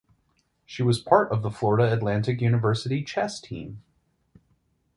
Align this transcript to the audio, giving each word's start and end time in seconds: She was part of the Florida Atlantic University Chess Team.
She 0.65 0.81
was 0.81 0.99
part 0.99 1.31
of 1.31 1.43
the 1.43 1.51
Florida 1.51 1.93
Atlantic 1.95 2.41
University 2.41 3.03
Chess 3.03 3.39
Team. 3.39 3.83